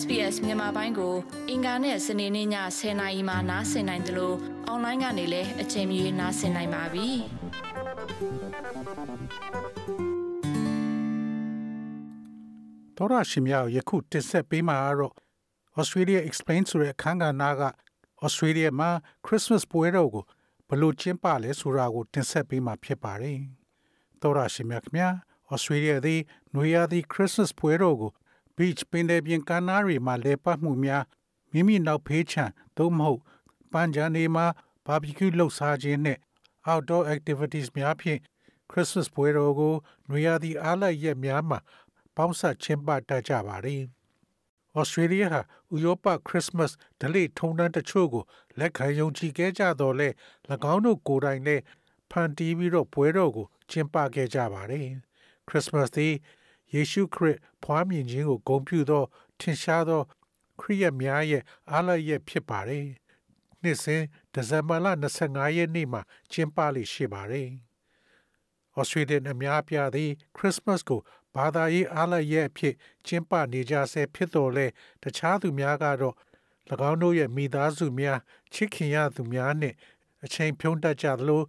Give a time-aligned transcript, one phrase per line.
[0.00, 1.14] SBS မြန်မာပိုင်းကို
[1.50, 2.48] အင်ကာနဲ့စနေနေ့ည
[2.78, 7.08] 10:00နာရီမှနားဆင်နိုင်တယ်လို့အွန်လိုင်းကနေလည်းအချိန်မီနားဆင်နိုင်ပါပြီ။
[12.96, 15.14] သောရရှိမြောက်ယခုတင်ဆက်ပေးမှာတော့
[15.80, 17.62] Australia Explain ဆိုတဲ့အခန်းကဏ္ဍက
[18.26, 18.90] Australia မှာ
[19.26, 20.24] Christmas ပွဲတော်ကို
[20.68, 23.38] ဘယ်လိုကျင်းပလဲဆိုတာကိုတင်ဆက်ပေးမှာဖြစ်ပါတယ်။
[24.20, 25.08] သောရရှိမြောက်ခင်ဗျာ
[25.54, 26.20] Australia သည်
[26.54, 28.12] နွေရာသီ Christmas ပွဲတော်ကို
[28.56, 31.04] beach ပင်လယ်ပြင်ကမ်းနားတွေမှာလဲပတ်မှုများ
[31.52, 32.44] မိမိနောက်ဖေးချံ
[32.76, 33.20] သို့မဟုတ်
[33.72, 34.46] ပန်းချံနေမှာ
[34.86, 36.18] barbecue လှုပ်ရှားခြင်းနဲ့
[36.70, 38.20] outdoor activities များဖြင့်
[38.70, 39.74] Christmas ပွဲတော်ကို
[40.08, 41.58] နွေရာသီအားလပ်ရက်များမှာ
[42.16, 43.82] ပေါင်းစပ်ကျင်းပတတ်ကြပါတယ်။
[44.80, 45.40] Australia ဟာ
[45.74, 48.24] ဥရောပ Christmas ဒလိထုံတန်းတချို့ကို
[48.58, 50.08] လက်ခံယုံကြည်ခဲ့ကြတော့လဲ၎
[50.72, 51.62] င်းတို့ကိုယ်တိုင်လည်း
[52.10, 54.86] ဖန်တီးပြီးတော့ပွဲတော်ကိုကျင်းပခဲ့ကြပါတယ်။
[55.48, 56.14] Christmas သည်
[56.74, 59.04] ယေရှုခရစ်ဖွားမြင်ခြင်းကိုဂုဏ်ပြုသော
[59.40, 60.02] ထင်ရှားသော
[60.60, 62.86] ခရစ်ယာန်များရဲ့အားလပ်ရက်ဖြစ်ပါတယ်။
[63.62, 64.86] နှစ်စဉ်ဒီဇင်ဘာလ
[65.22, 67.48] 25ရက်နေ့မှာကျင်းပလိရှိပါတယ်။
[68.78, 71.00] Australian အများပြားသည် Christmas ကို
[71.36, 72.74] ဘာသာရေးအားလပ်ရက်အဖြစ်
[73.06, 74.66] ကျင်းပနေကြဆဲဖြစ်တော်လဲ
[75.02, 76.16] တခြားသူများကတော့၎
[76.90, 78.18] င်းတို့ရဲ့မိသားစုများ
[78.54, 79.74] ချစ်ခင်ရသူများနဲ့
[80.24, 81.42] အချိန်ဖြုံးတတ်ကြသလို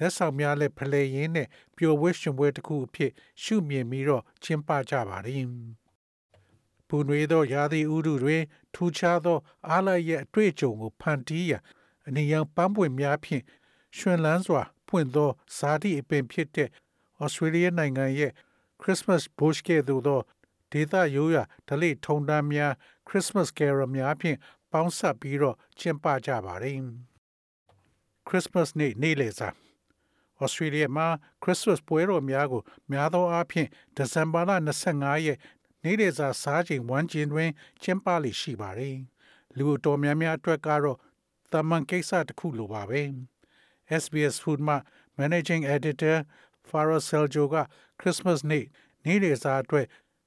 [0.00, 3.10] လက်ဆောင်များလည်းဖလှယ်ရင်းနဲ့ပျော်ဝှက်ရှင်ပွဲတစ်ခုအဖြစ်
[3.42, 5.46] ရှုမြင်ပြီးတော့ကျင်းပကြပါတယ်။
[6.88, 8.42] ပူနွေးသောရာသီဥတုတွင်
[8.74, 11.62] ထူးခြားသောအားလပ်ရက်အတွေ့အကြုံကိုဖန်တီးရန်
[12.06, 13.44] အနည်းငယ်ပန်းပွင့်များဖြင့်
[13.96, 16.68] ရှင်လန်းစွာဖွင့်သောဇာတိအပင်ဖြစ်တဲ့
[17.22, 18.32] ဩစတြေးလျနိုင်ငံရဲ့
[18.82, 20.20] Christmas Bush ကဲ့သို့သော
[20.72, 22.72] ဒေသရိုးရာဓလေ့ထုံတမ်းများ
[23.08, 24.38] Christmas Carol များဖြင့်
[24.72, 26.78] ပေါင်းစပ်ပြီးတော့ကျင်းပကြပါတယ်။
[28.28, 29.48] Christmas နေ့နေ့လည်စာ
[30.42, 31.06] ဩစတြေးလျမှာ
[31.42, 35.38] ခရစ်စမတ်ပွဲတော်များကိုများသောအားဖြင့်ဒီဇင်ဘာလ25ရက်
[35.84, 37.50] နေ့လည်စာစားချိန်ဝမ်းကျင်တွင်
[37.82, 38.96] ကျင်းပလိရှိပါတယ်။
[39.56, 40.98] လူတော်များများအတွက်ကတော့
[41.52, 43.02] တာမန်ကိစ္စတစ်ခုလိုပါပဲ။
[44.02, 44.76] SBS Food မှ
[45.18, 46.16] Managing Editor
[46.68, 47.56] Farah Seljo က
[48.00, 48.64] Christmas နေ့
[49.04, 49.86] နေ့လည်စာအတွက်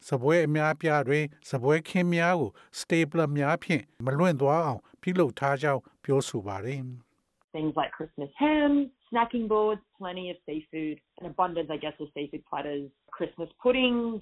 [0.09, 6.81] စပွဲအများပြားတွင်စပွဲခင်းများကို stapler များဖြင့်မလွင့်သွားအောင်ပြုလုပ်ထားကြောင်းပြောဆိုပါတယ်။
[7.52, 12.44] Things like Christmas ham, snacking boards, plenty of seafood, an abundance, I guess, of seafood
[12.50, 14.20] platters, Christmas puddings,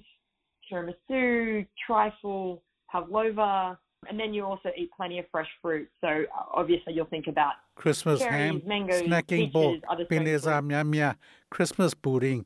[0.71, 3.77] tiramisu, trifle, pavlova,
[4.09, 5.89] and then you also eat plenty of fresh fruit.
[6.01, 10.67] So obviously you'll think about Christmas cherries, ham, mangoes, snacking peaches, bowl, other ပင်လယ်စာ fruit.
[10.69, 11.13] များများ
[11.53, 12.41] Christmas pudding,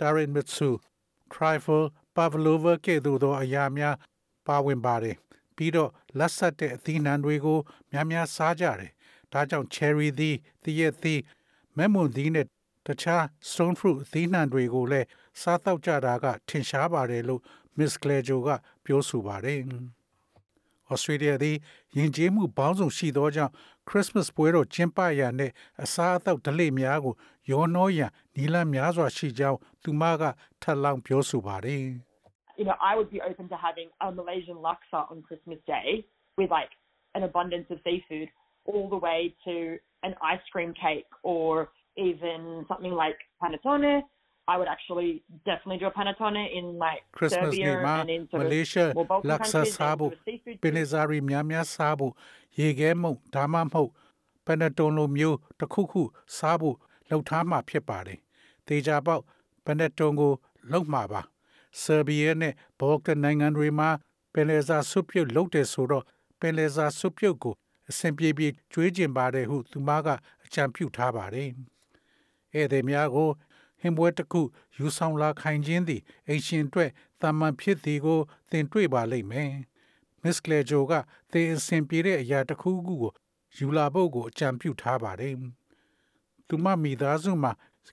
[0.00, 0.70] tiramisu,
[1.34, 1.84] trifle,
[2.16, 3.94] pavlova ကဲ့သို့သောအရာများ
[4.46, 5.16] ပါဝင်ပါတယ်။
[5.56, 7.58] ပြီးတော့လက်ဆက်တဲ့အသီးနှံတွေကို
[7.92, 8.90] များများစားကြတယ်။
[9.33, 11.19] ဒါကြောင့် cherry သီး၊သီးရက်သီး၊
[11.77, 12.45] မက်မွန်သီးနဲ့
[12.87, 15.07] တခြား stone fruit အသီးနှံတွေကိုလည်း
[15.41, 17.41] စားတော့ကြတာက ထင်ရှားပါတယ်လို့
[17.77, 18.49] Miss Glejo က
[18.83, 19.59] ပြောဆိုပါတယ်။
[20.93, 21.57] Australia သည်
[21.97, 23.53] ယဉ်ကျေးမှုပေါင်းစုံရှိသောကြောင့်
[23.89, 25.51] Christmas ပွဲတော်ကျင်းပရန်နဲ့
[25.83, 27.13] အစားအသောက်ဒလိများကို
[27.51, 30.23] ရောနှောရန်နီလန်းများစွာရှိကြောင်းသူမက
[30.61, 31.85] ထပ်လောင်းပြောဆိုပါတယ်။
[32.59, 35.87] You know, I would be open to having a Malaysian laksa on Christmas Day
[36.37, 36.71] with like
[37.17, 38.29] an abundance of seafood
[38.70, 39.54] all the way to
[40.06, 44.02] an ice cream cake or even something like panettone.
[44.46, 48.40] I would actually definitely do a panettone in like Christmas Serbia နေ့မှာ and in sort
[48.40, 52.12] မ of လေးရှား more Balkan လက်ဆာ countries စား and ဖို့ sort of seafood ပင်လယ်စာရီများများစားဖို့
[52.58, 53.90] ရေခဲမုန့်ဒါမှမဟုတ်
[54.46, 56.02] ပနတုံလိုမျိုးတစ်ခုခု
[56.36, 56.76] စားဖို့
[57.08, 58.18] လှုပ်ထားမှာဖြစ်ပါတယ်။
[58.66, 59.22] တေချာပေါက်
[59.64, 60.32] ပနတုံကို
[60.70, 61.22] လှုပ်မှာပါ။
[61.82, 63.90] ဆာဘီယာနဲ့ဘော့ကန်နိုင်ငံတွေမှာ
[64.32, 66.04] ပင်လယ်စာဆုပ်ပြုတ်လှုပ်တယ်ဆိုတော့
[66.40, 67.54] ပင်လယ်စာဆုပ်ပြုတ်ကို
[67.89, 70.07] အစဉ်ပြေပြေကျွေးကျင်ပါတယ်ဟု သူမက
[70.45, 71.49] အကြံပြုထားပါတယ်။
[72.53, 73.29] ဧည့်သည်များကို
[73.81, 74.41] ဟင်ပွဲတစ်ခု
[74.77, 76.89] ယူဆောင်လာခိုင်ခြင်းသည်အိမ်ရှင်အတွက်
[77.21, 78.19] တာမန်ဖြစ်သည်ကို
[78.51, 79.51] သင်တွေ့ပါလိမ့်မယ်။
[80.23, 80.93] Miss Glejo က
[81.31, 83.13] သင်အစဉ်ပြေတဲ့အရာတစ်ခုခုကို
[83.57, 85.35] ယူလာဖို့ကိုအကြံပြုထားပါတယ်။
[86.47, 87.51] သူမမိသားစုမှာ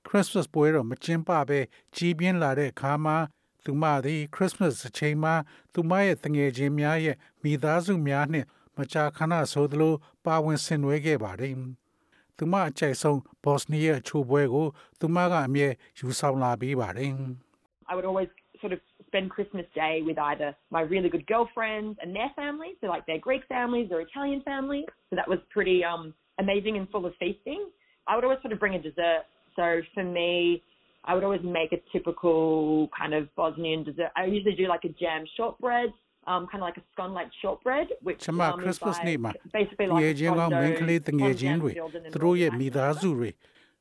[0.08, 1.60] Christmas ပွဲတော်မကျင်းပဘဲ
[1.96, 3.16] ကြီးပြင်းလာတဲ့အခါမှာ
[3.64, 5.34] သူမသည် Christmas အချိန်မှာ
[5.72, 8.46] သူမရဲ့တငယ်ချင်းများရဲ့မိသားစုများနှင့်
[8.77, 9.94] မကြာခဏဆိုသလို
[10.25, 11.56] ပါဝင်ဆင်နွှဲခဲ့ပါတယ်။
[12.38, 14.68] သူမအကြိုက်ဆုံးဘော့စနီးယားချိုးပွဲကို
[15.00, 15.68] သူမကအမြဲ
[16.00, 17.13] ယူဆောင်လာပေးပါတယ်။
[17.89, 18.30] I would always
[18.62, 22.88] sort of spend Christmas Day with either my really good girlfriends and their families, so
[22.88, 24.86] like their Greek families or Italian families.
[25.09, 27.62] So that was pretty um, amazing and full of feasting.
[28.07, 29.24] I would always sort of bring a dessert.
[29.57, 30.63] So for me,
[31.03, 34.12] I would always make a typical kind of Bosnian dessert.
[34.15, 35.89] I usually do like a jam shortbread,
[36.32, 39.32] um, kind of like a scone like shortbread, which ကျမ um, is Christmas like နေ့မှာ
[39.56, 43.31] basically ငယ် like ချင်းကောင်း sourdough မင်းကလေးတငယ်ချင်းတွေ on jam filled in the သူတို့ရဲ့ middle မိသားစုတွေ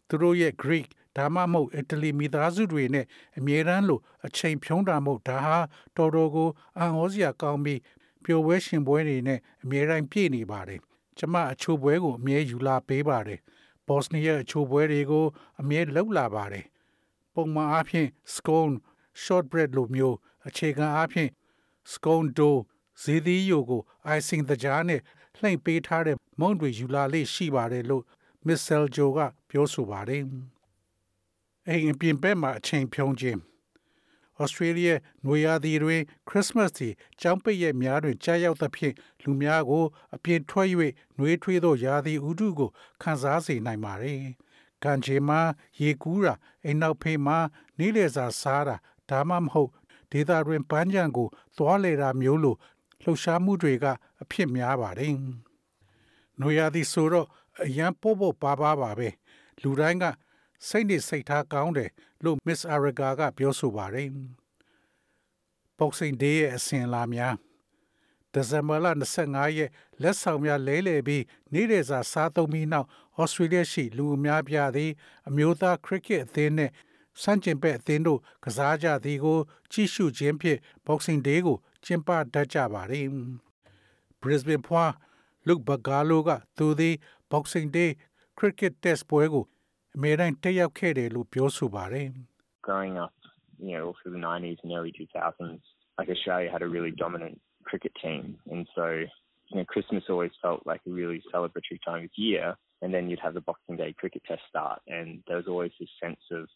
[0.09, 0.87] သူတို့ရဲ့ Greek
[1.17, 3.05] ဒါမှမဟုတ် Italy မိသားစုတွေနဲ့
[3.37, 5.57] အမြဲတမ်းလို့အချိန်ဖြုံးတာမဟုတ်ဒါဟာ
[5.97, 7.79] တော်တော်ကိုအံ့ဩစရာကောင်းပြီး
[8.25, 10.79] ပျော်ပွဲရှင်ပွဲတွေနဲ့အမြဲတမ်းပြည့်နေပါတယ်။
[11.17, 13.39] ကျမအချို့ပွဲကိုအမြဲယူလာပေးပါတယ်။
[13.87, 15.25] ဘော့စနီးယားအချို့ပွဲတွေကို
[15.61, 16.65] အမြဲလှုပ်လာပါတယ်။
[17.33, 18.75] ပုံမှန်အားဖြင့် scone
[19.23, 21.29] shortbread လိုမျိုးအခြေခံအားဖြင့်
[21.93, 22.59] scone dough
[23.01, 23.81] ဇီးသီးယိုကို
[24.17, 25.01] icing တကြားနဲ့
[25.39, 28.03] လှိမ့်ပေးထားတဲ့မုန့်တွေယူလာလေးရှိပါတယ်လို့
[28.45, 30.23] Miss Seljo ကပြောဆိုပါတယ်။
[31.67, 33.39] အိမ်အပြင်ဘက်မှာအချိန်ဖြုံးခြင်း
[34.41, 34.89] ဩစတြေးလျ
[35.25, 36.89] နွေရာသီတွင်ခရစ်စမတ်တီ
[37.21, 39.85] ကျောင်းပိတ်ရက်များတွင်ကြာရောက်သဖြင့်လူများကို
[40.15, 40.67] အပြင်ထွက်၍
[41.17, 42.69] နှွေးထွေးသောရာသီဥတုကို
[43.01, 44.05] ခံစားစေနိုင်ပါ रे
[44.83, 45.39] ။ကံခြေမှာ
[45.81, 46.33] ရေကူးတာ
[46.65, 47.37] အိမ်နောက်ဖေးမှာ
[47.79, 48.75] နေလေစာစားတာ
[49.09, 49.69] ဒါမှမဟုတ်
[50.15, 51.27] ဒေသတွင်ပန်းခြံကို
[51.57, 52.55] သွားလေတာမျိုးလို
[53.03, 53.85] လှုပ်ရှားမှုတွေက
[54.21, 55.13] အဖြစ်များပါတယ်။
[56.39, 57.27] နွေရာသီဆိုတော့
[57.65, 59.09] အရန်ပို့ဖို့ပါပါပါပဲ
[59.61, 60.05] လူတိုင်းက
[60.67, 61.89] စိတ်နေစိတ်ထားကောင်းတယ်
[62.23, 64.09] လို့ Miss Araga ကပြောဆိုပါတယ်။
[65.79, 67.35] Boxing Day ရဲ့အစဉ်အလာများ
[68.33, 68.87] ဒီဇင်ဘာလ
[69.21, 69.69] 25ရက်
[70.01, 71.23] လက်ဆောင်များလဲလှယ်ပြီး
[71.53, 72.87] နေ့ရက်စာစားသုံးပြီးနောက်
[73.21, 74.91] ဩစတြေးလျရှိလူအများပြားသည်
[75.27, 76.73] အမျိုးသားခရစ်ကက်အသင်းနှင့်
[77.22, 79.38] စန့်ကျင်ဘက်အသင်းတို့ကစားကြသည်ကို
[79.72, 83.06] ကြည့်ရှုခြင်းဖြင့် Boxing Day ကိုကျင်းပတတ်ကြပါသည်
[84.20, 84.92] Brisbane ဖွား
[85.46, 86.94] Luke Bagalo ကသူသည်
[87.30, 87.90] Boxing Day
[88.38, 89.44] Cricket Test ပွဲကို
[89.96, 92.08] အမြဲတမ်းတက်ရောက်ခဲ့တယ်လို့ပြောဆိုပါတယ်
[92.62, 93.12] growing up,
[93.58, 95.60] you know, all through the 90s and early 2000s,
[95.98, 98.38] like Australia had a really dominant cricket team.
[98.50, 98.86] And so,
[99.48, 102.54] you know, Christmas always felt like a really celebratory time of year.
[102.82, 104.80] And then you'd have the Boxing Day cricket test start.
[104.86, 106.48] And there was always this sense of,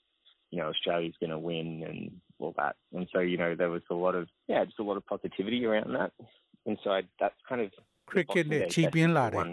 [0.51, 2.77] you know, Australia's going to win and all that.
[2.95, 5.65] And so, you know, there was a lot of, yeah, just a lot of positivity
[5.67, 6.13] around that.
[6.67, 7.71] And so I, that's kind of
[8.11, 9.45] ခရစ်ကက်နဲ့ကြီးပြင်းလာတယ်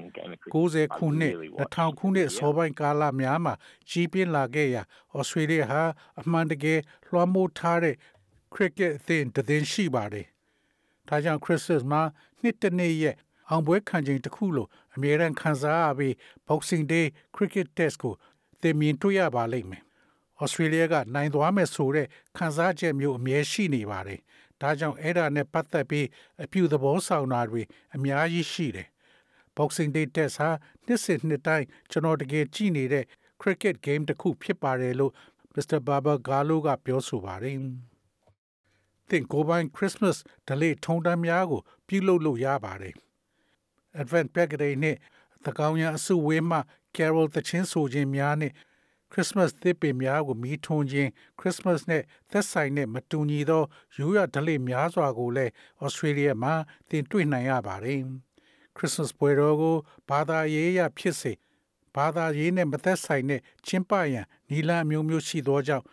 [0.54, 3.54] 90ခုနှစ်2000ခုနှစ်အစောပိုင်းကာလများမှာ
[3.90, 4.81] ကြီးပြင်းလာခဲ့ရာ
[5.18, 5.81] ဩစတြေးလျဟာ
[6.22, 7.96] အမှန်တကယ်လွှမ်းမိုးထားတဲ့
[8.54, 10.25] ခရစ်ကက်အသင်းတည်င်းရှိပါတယ်။
[11.08, 12.02] ဒါကြောင့်ခရစ်စမတ်မှာ
[12.42, 13.16] နှစ်တစ်နှစ်ရဲ့
[13.50, 16.13] အောင်ပွဲခံချိန်တစ်ခုလိုအမြဲတမ်းခံစားရပြီး
[16.48, 17.06] Boxing Day
[17.36, 18.13] Cricket Test ကို
[18.62, 19.84] သင်မြင်တွေ့ရပါလိမ့်မယ်။
[20.43, 22.06] ဩစတြေးလျကနိုင်သွားမယ်ဆိုတဲ့
[22.37, 24.21] ခံစားချက်မျိုးအမြဲရှိနေပါတယ်။
[24.61, 26.06] ဒါကြောင့်အဲ့ဒါနဲ့ပတ်သက်ပြီး
[26.44, 27.62] အပြုသဘောဆောင်တာတွေ
[27.97, 28.88] အများကြီးရှိတယ်။
[29.56, 30.50] Boxing Day Test ဟာ
[30.87, 33.05] နှစ်စဉ်နှစ်တိုင်းကျွန်တော်တကယ်ကြည့်နေတဲ့
[33.41, 35.12] cricket game တစ်ခုဖြစ်ပါတယ်လို့
[35.55, 35.79] Mr.
[35.88, 37.56] Baba Galo ကပြောဆိုပါတယ်။
[39.09, 40.17] သင်ကိုပိုင်း Christmas
[40.49, 42.94] ဒလေထုံတန်းများကို ပြုလုပ်လို့ရပါတယ်။
[44.00, 44.97] Advent Package နဲ့
[45.44, 46.59] သကောင်းရန်အစုဝေးမှ
[46.97, 48.53] Carol သချင်းဆိုခြင်းများနဲ့
[49.12, 53.64] ခရစ်စမတ်သစ်ပင်များကိုမီးထွန်းခြင်းခရစ်စမတ်နဲ့သက်ဆိုင်တဲ့မတူညီသော
[53.99, 55.53] ရိုးရာဓလေ့များစွာကိုလည်း
[55.85, 56.55] ဩစတြေးလျမှာ
[56.88, 58.00] သင်တွေ့နိုင်ရပါတယ်
[58.76, 59.76] ခရစ်စမတ်ပွဲတော်ကို
[60.08, 61.32] ဘာသာရေးရဖြစ်စေ
[61.94, 65.85] ဘာသာရေးနဲ့မသက်ဆိုင်တဲ့ကျင်းပရန်နီလာမျိုးမျိုးရှိသောကြောင့်